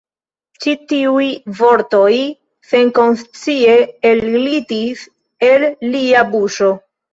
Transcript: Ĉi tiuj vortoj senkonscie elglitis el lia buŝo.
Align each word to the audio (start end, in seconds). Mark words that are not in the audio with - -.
Ĉi 0.63 0.71
tiuj 0.93 1.27
vortoj 1.59 2.13
senkonscie 2.71 3.77
elglitis 4.15 5.07
el 5.53 5.71
lia 5.95 6.27
buŝo. 6.35 6.75